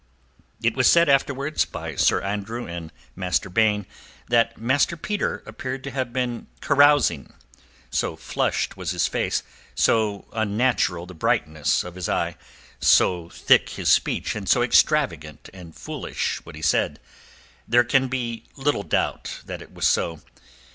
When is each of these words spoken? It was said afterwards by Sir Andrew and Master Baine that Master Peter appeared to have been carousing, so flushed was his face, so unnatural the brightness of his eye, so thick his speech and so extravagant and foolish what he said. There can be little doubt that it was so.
It 0.63 0.75
was 0.75 0.87
said 0.89 1.09
afterwards 1.09 1.63
by 1.63 1.95
Sir 1.95 2.21
Andrew 2.23 2.65
and 2.65 2.91
Master 3.15 3.51
Baine 3.51 3.85
that 4.29 4.57
Master 4.57 4.97
Peter 4.97 5.43
appeared 5.45 5.83
to 5.83 5.91
have 5.91 6.11
been 6.11 6.47
carousing, 6.59 7.31
so 7.91 8.15
flushed 8.15 8.75
was 8.75 8.89
his 8.89 9.05
face, 9.05 9.43
so 9.75 10.27
unnatural 10.33 11.05
the 11.05 11.13
brightness 11.13 11.83
of 11.83 11.93
his 11.93 12.09
eye, 12.09 12.35
so 12.79 13.29
thick 13.29 13.69
his 13.69 13.89
speech 13.91 14.35
and 14.35 14.49
so 14.49 14.63
extravagant 14.63 15.51
and 15.53 15.75
foolish 15.75 16.43
what 16.47 16.55
he 16.55 16.63
said. 16.63 16.99
There 17.67 17.83
can 17.83 18.07
be 18.07 18.45
little 18.57 18.81
doubt 18.81 19.41
that 19.45 19.61
it 19.61 19.71
was 19.71 19.87
so. 19.87 20.19